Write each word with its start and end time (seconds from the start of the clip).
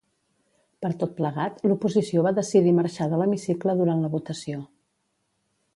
Per 0.85 0.89
tot 1.03 1.11
plegat 1.19 1.59
l'oposició 1.71 2.23
va 2.29 2.33
decidir 2.39 2.73
marxar 2.81 3.09
de 3.13 3.21
l'hemicicle 3.23 3.79
durant 3.83 4.05
la 4.07 4.13
votació. 4.19 4.65